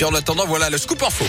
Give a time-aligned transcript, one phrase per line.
[0.00, 1.24] Et en attendant, voilà le scoop info.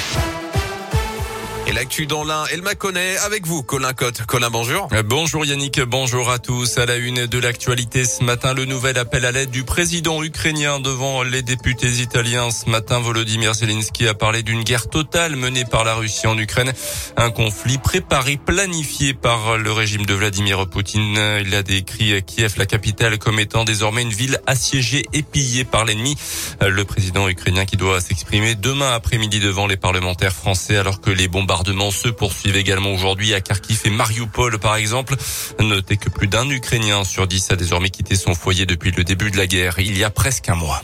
[1.70, 4.26] Et l'actu dans l'un, elle m'a connaît avec vous, Colin Cotte.
[4.26, 4.88] Colin, bonjour.
[4.92, 6.80] Euh, bonjour Yannick, bonjour à tous.
[6.80, 10.80] À la une de l'actualité ce matin, le nouvel appel à l'aide du président ukrainien
[10.80, 12.50] devant les députés italiens.
[12.50, 16.74] Ce matin, Volodymyr Zelensky a parlé d'une guerre totale menée par la Russie en Ukraine.
[17.18, 21.20] Un conflit préparé, planifié par le régime de Vladimir Poutine.
[21.46, 25.86] Il a décrit Kiev, la capitale, comme étant désormais une ville assiégée et pillée par
[25.86, 26.16] l'ennemi.
[26.62, 31.28] Le président ukrainien qui doit s'exprimer demain après-midi devant les parlementaires français alors que les
[31.28, 35.16] bombardiers bombardements se poursuivent également aujourd'hui à Kharkiv et Mariupol par exemple.
[35.60, 39.30] Notez que plus d'un Ukrainien sur dix a désormais quitté son foyer depuis le début
[39.30, 40.82] de la guerre, il y a presque un mois.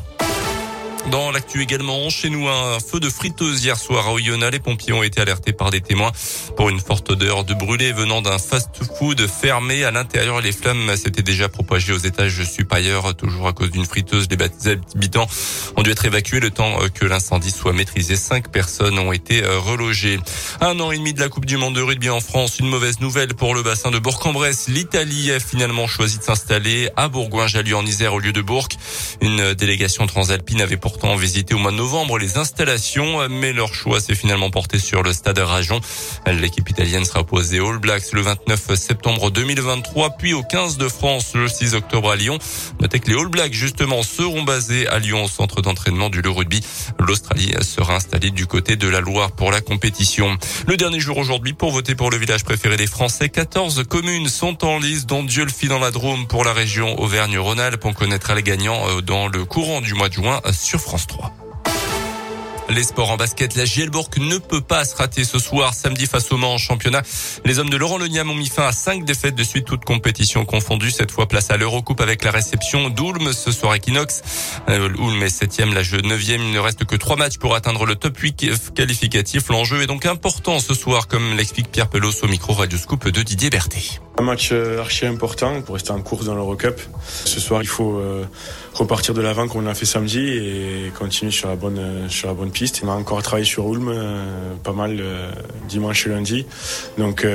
[1.12, 4.52] Dans l'actu également, chez nous, un feu de friteuse hier soir à Oyonnax.
[4.52, 6.12] Les pompiers ont été alertés par des témoins
[6.58, 9.84] pour une forte odeur de brûlé venant d'un fast-food fermé.
[9.84, 14.28] À l'intérieur, les flammes s'étaient déjà propagées aux étages supérieurs, toujours à cause d'une friteuse.
[14.30, 15.28] Les habitants
[15.78, 18.16] ont dû être évacués le temps que l'incendie soit maîtrisé.
[18.16, 20.20] Cinq personnes ont été euh, relogées.
[20.60, 22.58] Un an et demi de la Coupe du Monde de rugby en France.
[22.60, 24.68] Une mauvaise nouvelle pour le bassin de Bourg-en-Bresse.
[24.70, 28.68] L'Italie a finalement choisi de s'installer à Bourgoin-Jallieu en Isère au lieu de Bourg.
[29.22, 33.74] Une délégation transalpine avait pour pourtant visité au mois de novembre les installations, mais leur
[33.74, 35.82] choix s'est finalement porté sur le stade Rajon.
[36.26, 40.88] L'équipe italienne sera opposée aux All Blacks le 29 septembre 2023, puis au 15 de
[40.88, 42.40] France le 6 octobre à Lyon.
[42.80, 46.30] Notez que les All Blacks, justement, seront basés à Lyon au centre d'entraînement du Le
[46.30, 46.62] Rugby.
[46.98, 50.38] L'Australie sera installée du côté de la Loire pour la compétition.
[50.66, 53.28] Le dernier jour aujourd'hui pour voter pour le village préféré des Français.
[53.28, 56.98] 14 communes sont en lice, dont Dieu le fit dans la Drôme pour la région
[57.02, 57.84] Auvergne-Rhône-Alpes.
[57.84, 61.32] On connaîtra les gagnants euh, dans le courant du mois de juin sur France 3.
[62.70, 66.32] Les sports en basket, la Gielbourg ne peut pas se rater ce soir, samedi face
[66.32, 67.02] au Mans en championnat.
[67.44, 70.46] Les hommes de Laurent Leniam ont mis fin à cinq défaites de suite, toutes compétitions
[70.46, 70.92] confondues.
[70.92, 74.22] Cette fois, place à l'Eurocoupe avec la réception d'Ulm ce soir Equinox.
[74.70, 76.42] Euh, Ulm est septième, la jeu neuvième.
[76.44, 79.50] Il ne reste que trois matchs pour atteindre le top 8 qualificatif.
[79.50, 83.24] L'enjeu est donc important ce soir, comme l'explique Pierre Pelos au micro Radio Scoop de
[83.24, 84.05] Didier Berthet.
[84.18, 86.80] Un match euh, archi important pour rester en course dans l'Eurocup.
[87.04, 88.24] Ce soir, il faut euh,
[88.74, 92.34] repartir de l'avant qu'on a fait samedi et continuer sur la bonne euh, sur la
[92.34, 92.82] bonne piste.
[92.86, 93.94] On a encore travaillé sur Ulm
[94.64, 95.02] pas mal
[95.68, 96.46] dimanche et lundi.
[96.98, 97.26] Donc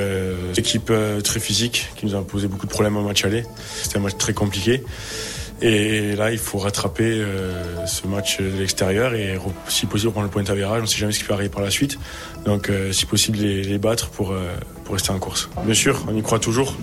[0.56, 0.92] équipe
[1.24, 3.44] très physique qui nous a posé beaucoup de problèmes au match aller.
[3.82, 4.82] C'était un match très compliqué.
[5.62, 7.22] Et là, il faut rattraper
[7.86, 10.78] ce match de l'extérieur et si possible prendre le point d'avérage.
[10.78, 11.98] On ne sait jamais ce qui peut arriver par la suite.
[12.46, 14.34] Donc, si possible, les, battre pour
[14.90, 15.50] rester en course.
[15.64, 16.76] Bien sûr, on y croit toujours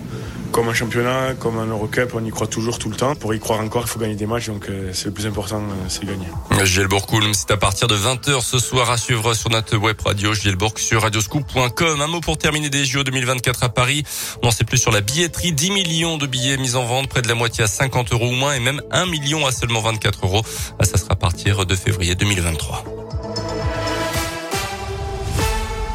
[0.58, 3.14] comme un championnat, comme un Eurocup, on y croit toujours tout le temps.
[3.14, 5.60] Pour y croire encore, il faut gagner des matchs, donc euh, c'est le plus important,
[5.60, 6.26] euh, c'est gagner.
[6.64, 10.72] Gielbourg c'est à partir de 20h ce soir à suivre sur notre web radio Gielbourg
[10.74, 12.00] sur radioscoop.com.
[12.00, 14.02] Un mot pour terminer des JO 2024 à Paris.
[14.42, 15.52] On en sait plus sur la billetterie.
[15.52, 18.32] 10 millions de billets mis en vente, près de la moitié à 50 euros ou
[18.32, 20.42] moins et même 1 million à seulement 24 euros.
[20.80, 22.84] Ah, ça sera à partir de février 2023.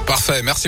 [0.07, 0.61] Parfait, merci.